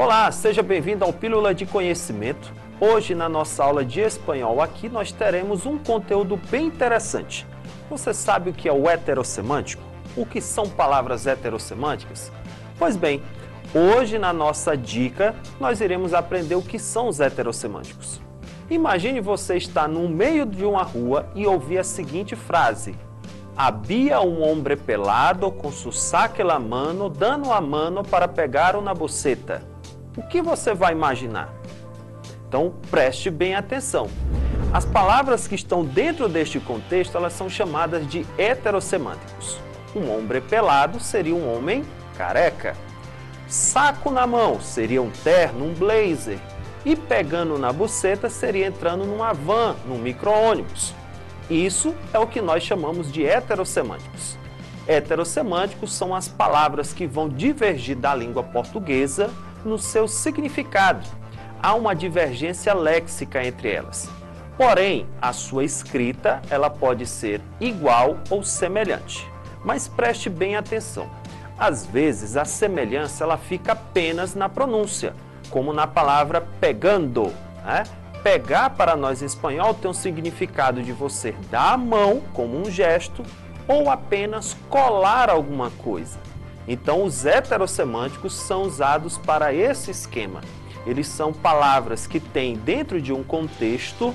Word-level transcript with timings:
Olá, 0.00 0.32
seja 0.32 0.62
bem-vindo 0.62 1.04
ao 1.04 1.12
Pílula 1.12 1.54
de 1.54 1.66
Conhecimento. 1.66 2.54
Hoje, 2.80 3.14
na 3.14 3.28
nossa 3.28 3.62
aula 3.62 3.84
de 3.84 4.00
espanhol 4.00 4.62
aqui, 4.62 4.88
nós 4.88 5.12
teremos 5.12 5.66
um 5.66 5.76
conteúdo 5.76 6.40
bem 6.50 6.68
interessante. 6.68 7.46
Você 7.90 8.14
sabe 8.14 8.48
o 8.48 8.54
que 8.54 8.66
é 8.66 8.72
o 8.72 8.88
heterossemântico? 8.88 9.82
O 10.16 10.24
que 10.24 10.40
são 10.40 10.66
palavras 10.66 11.26
heterossemânticas? 11.26 12.32
Pois 12.78 12.96
bem, 12.96 13.22
hoje 13.74 14.18
na 14.18 14.32
nossa 14.32 14.74
dica, 14.74 15.34
nós 15.60 15.82
iremos 15.82 16.14
aprender 16.14 16.54
o 16.54 16.62
que 16.62 16.78
são 16.78 17.08
os 17.08 17.20
heterossemânticos. 17.20 18.22
Imagine 18.70 19.20
você 19.20 19.58
estar 19.58 19.86
no 19.86 20.08
meio 20.08 20.46
de 20.46 20.64
uma 20.64 20.82
rua 20.82 21.28
e 21.34 21.46
ouvir 21.46 21.76
a 21.76 21.84
seguinte 21.84 22.34
frase: 22.34 22.94
Havia 23.54 24.22
um 24.22 24.42
homem 24.42 24.78
pelado 24.78 25.52
com 25.52 25.70
su 25.70 25.92
saque 25.92 26.42
la 26.42 26.58
mano, 26.58 27.10
dando 27.10 27.52
a 27.52 27.60
mano 27.60 28.02
para 28.02 28.26
pegar 28.26 28.74
uma 28.76 28.94
boceta. 28.94 29.68
O 30.16 30.22
que 30.22 30.42
você 30.42 30.74
vai 30.74 30.92
imaginar? 30.92 31.54
Então 32.48 32.74
preste 32.90 33.30
bem 33.30 33.54
atenção. 33.54 34.08
As 34.72 34.84
palavras 34.84 35.46
que 35.46 35.54
estão 35.54 35.84
dentro 35.84 36.28
deste 36.28 36.58
contexto, 36.58 37.16
elas 37.16 37.32
são 37.32 37.48
chamadas 37.48 38.04
de 38.08 38.26
heterossemânticos. 38.36 39.60
Um 39.94 40.10
homem 40.10 40.40
pelado 40.40 40.98
seria 40.98 41.34
um 41.34 41.54
homem 41.54 41.84
careca. 42.16 42.76
Saco 43.46 44.10
na 44.10 44.26
mão 44.26 44.60
seria 44.60 45.00
um 45.00 45.10
terno, 45.10 45.66
um 45.66 45.74
blazer. 45.74 46.40
E 46.84 46.96
pegando 46.96 47.56
na 47.56 47.72
buceta 47.72 48.28
seria 48.28 48.66
entrando 48.66 49.04
numa 49.04 49.32
van, 49.32 49.76
num 49.86 49.98
micro-ônibus. 49.98 50.92
Isso 51.48 51.94
é 52.12 52.18
o 52.18 52.26
que 52.26 52.40
nós 52.40 52.64
chamamos 52.64 53.12
de 53.12 53.24
heterossemânticos. 53.24 54.36
Heterossemânticos 54.88 55.92
são 55.92 56.14
as 56.14 56.26
palavras 56.26 56.92
que 56.92 57.06
vão 57.06 57.28
divergir 57.28 57.96
da 57.96 58.12
língua 58.12 58.42
portuguesa 58.42 59.30
no 59.64 59.78
seu 59.78 60.08
significado. 60.08 61.06
Há 61.62 61.74
uma 61.74 61.94
divergência 61.94 62.72
léxica 62.74 63.44
entre 63.44 63.70
elas. 63.72 64.08
Porém, 64.56 65.06
a 65.20 65.32
sua 65.32 65.64
escrita 65.64 66.42
ela 66.50 66.68
pode 66.68 67.06
ser 67.06 67.40
igual 67.60 68.18
ou 68.28 68.42
semelhante. 68.42 69.26
Mas 69.64 69.88
preste 69.88 70.28
bem 70.28 70.56
atenção. 70.56 71.08
Às 71.58 71.86
vezes 71.86 72.36
a 72.36 72.44
semelhança 72.44 73.24
ela 73.24 73.36
fica 73.36 73.72
apenas 73.72 74.34
na 74.34 74.48
pronúncia 74.48 75.14
como 75.50 75.72
na 75.72 75.86
palavra 75.86 76.40
pegando. 76.60 77.32
Né? 77.64 77.82
Pegar 78.22 78.70
para 78.70 78.96
nós 78.96 79.22
em 79.22 79.26
espanhol 79.26 79.74
tem 79.74 79.90
um 79.90 79.94
significado 79.94 80.82
de 80.82 80.92
você 80.92 81.34
dar 81.50 81.74
a 81.74 81.76
mão 81.76 82.22
como 82.32 82.56
um 82.56 82.70
gesto 82.70 83.22
ou 83.68 83.90
apenas 83.90 84.56
colar 84.68 85.28
alguma 85.28 85.70
coisa. 85.70 86.18
Então, 86.72 87.02
os 87.02 87.26
heterossemânticos 87.26 88.32
são 88.32 88.62
usados 88.62 89.18
para 89.18 89.52
esse 89.52 89.90
esquema. 89.90 90.40
Eles 90.86 91.08
são 91.08 91.32
palavras 91.32 92.06
que 92.06 92.20
têm, 92.20 92.56
dentro 92.56 93.02
de 93.02 93.12
um 93.12 93.24
contexto, 93.24 94.14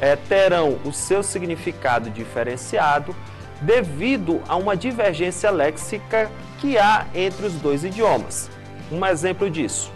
é, 0.00 0.16
terão 0.16 0.80
o 0.84 0.92
seu 0.92 1.22
significado 1.22 2.10
diferenciado 2.10 3.14
devido 3.60 4.42
a 4.48 4.56
uma 4.56 4.76
divergência 4.76 5.48
léxica 5.48 6.28
que 6.60 6.76
há 6.76 7.06
entre 7.14 7.46
os 7.46 7.52
dois 7.52 7.84
idiomas. 7.84 8.50
Um 8.90 9.06
exemplo 9.06 9.48
disso: 9.48 9.92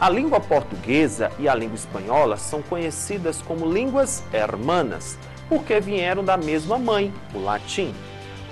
a 0.00 0.10
língua 0.10 0.40
portuguesa 0.40 1.30
e 1.38 1.48
a 1.48 1.54
língua 1.54 1.76
espanhola 1.76 2.36
são 2.36 2.62
conhecidas 2.62 3.40
como 3.42 3.72
línguas 3.72 4.24
hermanas, 4.32 5.16
porque 5.48 5.78
vieram 5.78 6.24
da 6.24 6.36
mesma 6.36 6.80
mãe, 6.80 7.14
o 7.32 7.38
latim. 7.38 7.94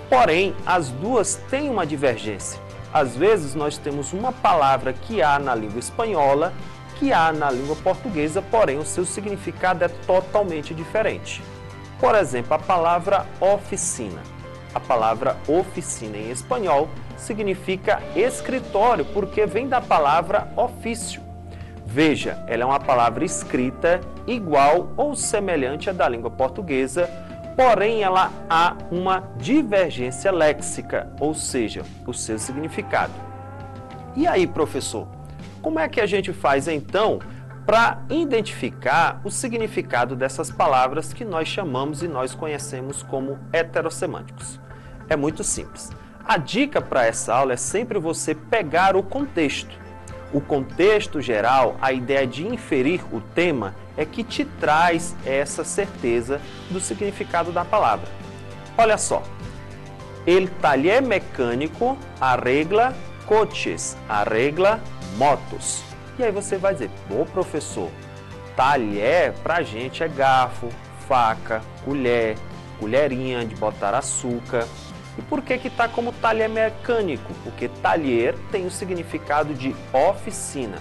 Porém, 0.09 0.55
as 0.65 0.89
duas 0.91 1.35
têm 1.51 1.69
uma 1.69 1.85
divergência. 1.85 2.65
Às 2.97 3.15
vezes 3.15 3.55
nós 3.55 3.77
temos 3.77 4.15
uma 4.15 4.33
palavra 4.33 4.91
que 4.91 5.21
há 5.21 5.39
na 5.39 5.55
língua 5.55 5.79
espanhola, 5.79 6.55
que 6.99 7.13
há 7.13 7.31
na 7.31 7.51
língua 7.51 7.77
portuguesa, 7.77 8.41
porém 8.41 8.79
o 8.79 8.87
seu 8.87 9.05
significado 9.05 9.85
é 9.85 9.89
totalmente 9.89 10.73
diferente. 10.73 11.43
Por 12.01 12.15
exemplo, 12.15 12.55
a 12.55 12.59
palavra 12.59 13.27
oficina. 13.39 14.23
A 14.75 14.81
palavra 14.81 15.37
oficina 15.47 16.17
em 16.17 16.31
espanhol 16.31 16.89
significa 17.19 18.03
escritório, 18.15 19.05
porque 19.05 19.45
vem 19.45 19.69
da 19.69 19.83
palavra 19.83 20.51
ofício. 20.57 21.21
Veja, 21.85 22.43
ela 22.49 22.63
é 22.63 22.67
uma 22.67 22.81
palavra 22.81 23.27
escrita 23.27 24.01
igual 24.27 24.89
ou 24.97 25.15
semelhante 25.15 25.91
à 25.91 25.93
da 25.93 26.09
língua 26.09 26.31
portuguesa, 26.31 27.11
porém 27.57 28.03
ela 28.03 28.31
há 28.51 28.77
uma 28.91 29.21
divergência 29.39 30.31
léxica, 30.31 31.11
ou 31.19 31.35
seja, 31.35 31.83
o 32.07 32.13
seu 32.13 32.39
significado. 32.39 33.15
E 34.15 34.27
aí, 34.27 34.47
professor, 34.47 35.09
como 35.63 35.79
é 35.79 35.89
que 35.89 36.01
a 36.01 36.07
gente 36.07 36.33
faz 36.33 36.69
então 36.69 37.19
para 37.65 38.03
identificar 38.11 39.21
o 39.25 39.31
significado 39.31 40.15
dessas 40.15 40.51
palavras 40.51 41.13
que 41.13 41.25
nós 41.25 41.49
chamamos 41.49 42.03
e 42.03 42.09
nós 42.09 42.35
conhecemos 42.35 43.03
como 43.03 43.39
heterossemânticos? 43.53 44.61
É 45.09 45.17
muito 45.17 45.43
simples. 45.43 45.91
A 46.25 46.37
dica 46.37 46.81
para 46.81 47.07
essa 47.07 47.35
aula 47.35 47.55
é 47.55 47.57
sempre 47.57 47.99
você 47.99 48.35
pegar 48.35 48.97
o 48.97 49.03
contexto 49.03 49.86
o 50.33 50.41
contexto 50.41 51.21
geral, 51.21 51.77
a 51.81 51.93
ideia 51.93 52.27
de 52.27 52.47
inferir 52.47 53.03
o 53.13 53.21
tema, 53.21 53.75
é 53.97 54.05
que 54.05 54.23
te 54.23 54.45
traz 54.45 55.17
essa 55.25 55.65
certeza 55.65 56.41
do 56.71 56.81
significado 56.81 57.53
da 57.53 57.65
palavra. 57.65 58.09
Olha 58.77 58.99
só. 58.99 59.23
El 60.27 60.49
taller 60.61 61.01
mecânico 61.01 61.97
arregla 62.21 62.95
coches, 63.27 63.97
arregla 64.09 64.81
motos. 65.17 65.83
E 66.19 66.25
aí 66.25 66.33
você 66.33 66.57
vai 66.57 66.73
dizer, 66.73 66.91
pô 67.09 67.25
professor, 67.25 67.91
talher 68.57 69.33
pra 69.43 69.63
gente 69.63 70.03
é 70.03 70.09
garfo, 70.09 70.69
faca, 71.07 71.63
colher, 71.85 72.37
colherinha 72.81 73.45
de 73.45 73.55
botar 73.55 73.95
açúcar. 73.95 74.67
E 75.19 75.23
por 75.23 75.43
que 75.43 75.57
que 75.59 75.69
está 75.69 75.89
como 75.89 76.13
talher 76.13 76.49
mecânico? 76.49 77.33
Porque 77.43 77.69
talher 77.83 78.35
tem 78.51 78.67
o 78.67 78.71
significado 78.71 79.55
de 79.55 79.75
oficina. 79.93 80.79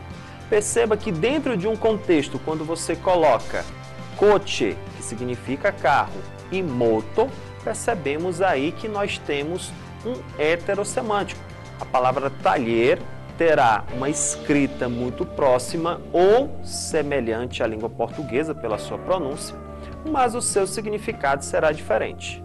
Perceba 0.49 0.97
que 0.97 1.11
dentro 1.11 1.57
de 1.57 1.67
um 1.67 1.75
contexto, 1.75 2.39
quando 2.39 2.65
você 2.65 2.95
coloca 2.95 3.65
coche, 4.17 4.77
que 4.95 5.03
significa 5.03 5.71
carro, 5.71 6.19
e 6.51 6.61
moto, 6.61 7.29
percebemos 7.63 8.41
aí 8.41 8.71
que 8.71 8.87
nós 8.87 9.17
temos 9.17 9.71
um 10.05 10.13
heterossemântico. 10.39 11.41
A 11.79 11.85
palavra 11.85 12.29
talher 12.29 12.99
terá 13.37 13.83
uma 13.93 14.09
escrita 14.09 14.87
muito 14.87 15.25
próxima 15.25 15.99
ou 16.13 16.59
semelhante 16.63 17.61
à 17.61 17.67
língua 17.67 17.89
portuguesa 17.89 18.55
pela 18.55 18.77
sua 18.77 18.97
pronúncia, 18.97 19.55
mas 20.09 20.35
o 20.35 20.41
seu 20.41 20.65
significado 20.67 21.43
será 21.43 21.71
diferente. 21.71 22.41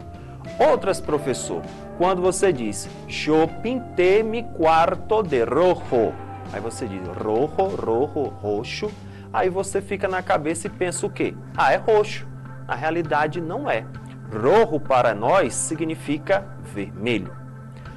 Outras, 0.58 1.00
professor, 1.00 1.62
quando 1.96 2.20
você 2.22 2.52
diz 2.52 2.88
Eu 3.26 3.48
pintei 3.62 4.22
mi 4.22 4.42
quarto 4.42 5.22
de 5.22 5.44
rojo, 5.44 6.14
aí 6.52 6.60
você 6.60 6.86
diz 6.86 7.06
rojo, 7.08 7.76
rojo, 7.76 8.28
roxo, 8.40 8.90
aí 9.32 9.48
você 9.48 9.80
fica 9.80 10.08
na 10.08 10.22
cabeça 10.22 10.66
e 10.66 10.70
pensa 10.70 11.06
o 11.06 11.10
quê? 11.10 11.34
Ah, 11.56 11.72
é 11.72 11.76
roxo. 11.76 12.26
Na 12.66 12.74
realidade, 12.74 13.40
não 13.40 13.70
é. 13.70 13.84
Rojo 14.32 14.80
para 14.80 15.14
nós 15.14 15.54
significa 15.54 16.46
vermelho. 16.62 17.34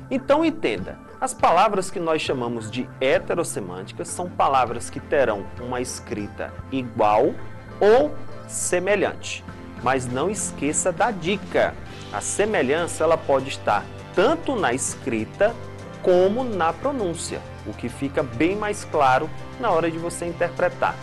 Então 0.09 0.43
entenda, 0.43 0.97
as 1.19 1.33
palavras 1.33 1.89
que 1.89 1.99
nós 1.99 2.21
chamamos 2.21 2.69
de 2.69 2.89
heterossemânticas 2.99 4.09
são 4.09 4.29
palavras 4.29 4.89
que 4.89 4.99
terão 4.99 5.45
uma 5.61 5.79
escrita 5.79 6.51
igual 6.71 7.33
ou 7.79 8.13
semelhante. 8.47 9.43
Mas 9.83 10.07
não 10.07 10.29
esqueça 10.29 10.91
da 10.91 11.11
dica. 11.11 11.75
A 12.11 12.21
semelhança 12.21 13.03
ela 13.03 13.17
pode 13.17 13.49
estar 13.49 13.85
tanto 14.15 14.55
na 14.55 14.73
escrita 14.73 15.53
como 16.01 16.43
na 16.43 16.71
pronúncia, 16.73 17.41
o 17.65 17.73
que 17.73 17.89
fica 17.89 18.23
bem 18.23 18.55
mais 18.55 18.83
claro 18.85 19.29
na 19.59 19.71
hora 19.71 19.89
de 19.89 19.97
você 19.97 20.25
interpretar. 20.25 20.95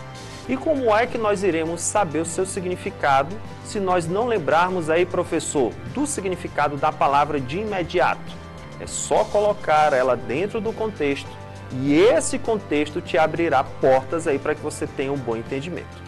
E 0.49 0.57
como 0.57 0.95
é 0.95 1.05
que 1.05 1.17
nós 1.17 1.43
iremos 1.43 1.81
saber 1.81 2.19
o 2.19 2.25
seu 2.25 2.45
significado 2.45 3.35
se 3.63 3.79
nós 3.79 4.07
não 4.07 4.27
lembrarmos 4.27 4.89
aí, 4.89 5.05
professor, 5.05 5.71
do 5.93 6.05
significado 6.05 6.77
da 6.77 6.91
palavra 6.91 7.39
de 7.39 7.59
imediato? 7.59 8.41
É 8.79 8.87
só 8.87 9.23
colocar 9.23 9.93
ela 9.93 10.15
dentro 10.15 10.59
do 10.59 10.73
contexto 10.73 11.29
e 11.73 11.93
esse 11.93 12.37
contexto 12.39 12.99
te 12.99 13.17
abrirá 13.17 13.63
portas 13.63 14.27
aí 14.27 14.39
para 14.39 14.55
que 14.55 14.61
você 14.61 14.85
tenha 14.85 15.13
um 15.13 15.17
bom 15.17 15.35
entendimento. 15.35 16.01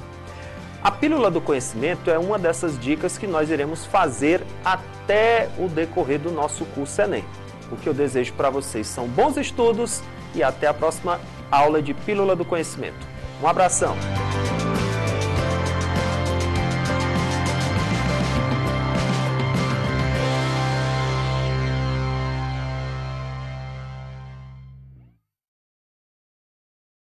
A 0.83 0.91
pílula 0.91 1.31
do 1.31 1.39
conhecimento 1.39 2.11
é 2.11 2.19
uma 2.19 2.37
dessas 2.37 2.77
dicas 2.77 3.17
que 3.17 3.25
nós 3.25 3.49
iremos 3.49 3.85
fazer 3.85 4.43
até 4.65 5.49
o 5.57 5.69
decorrer 5.69 6.19
do 6.19 6.29
nosso 6.29 6.65
curso 6.65 7.01
Enem. 7.01 7.23
O 7.71 7.77
que 7.77 7.87
eu 7.87 7.93
desejo 7.93 8.33
para 8.33 8.49
vocês 8.49 8.85
são 8.85 9.07
bons 9.07 9.37
estudos 9.37 10.01
e 10.35 10.43
até 10.43 10.67
a 10.67 10.73
próxima 10.73 11.21
aula 11.49 11.81
de 11.81 11.93
Pílula 11.93 12.35
do 12.35 12.43
Conhecimento. 12.43 13.07
Um 13.41 13.47
abração! 13.47 13.95